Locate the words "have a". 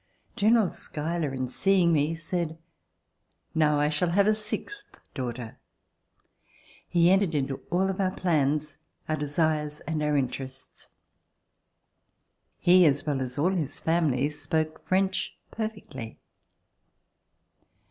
4.09-4.33